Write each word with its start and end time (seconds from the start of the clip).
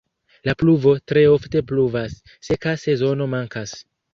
La 0.47 0.53
pluvo 0.61 0.93
tre 1.11 1.23
ofte 1.33 1.63
pluvas, 1.73 2.17
seka 2.51 2.77
sezono 2.87 3.29
mankas. 3.37 3.79